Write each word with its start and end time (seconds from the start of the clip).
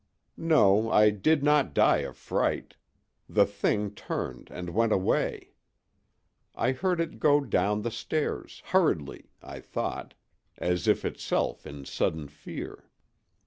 No, 0.35 0.89
I 0.89 1.11
did 1.11 1.43
not 1.43 1.75
die 1.75 1.99
of 1.99 2.17
fright: 2.17 2.75
the 3.29 3.45
Thing 3.45 3.91
turned 3.91 4.49
and 4.51 4.71
went 4.71 4.91
away. 4.91 5.51
I 6.55 6.71
heard 6.71 6.99
it 6.99 7.19
go 7.19 7.39
down 7.39 7.83
the 7.83 7.91
stairs, 7.91 8.63
hurriedly, 8.65 9.29
I 9.43 9.59
thought, 9.59 10.15
as 10.57 10.87
if 10.87 11.05
itself 11.05 11.67
in 11.67 11.85
sudden 11.85 12.29
fear. 12.29 12.89